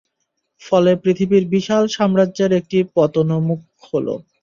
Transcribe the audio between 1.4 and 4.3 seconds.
বিশাল সাম্রাজ্যের একটি পতনোন্মুখ হল।